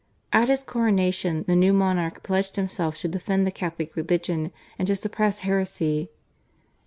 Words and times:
At 0.33 0.49
his 0.49 0.63
coronation 0.63 1.45
the 1.47 1.55
new 1.55 1.73
monarch 1.73 2.23
pledged 2.23 2.55
himself 2.55 2.95
to 3.01 3.07
defend 3.07 3.45
the 3.45 3.51
Catholic 3.51 3.95
religion 3.95 4.51
and 4.79 4.87
to 4.87 4.95
suppress 4.95 5.41
heresy. 5.41 6.09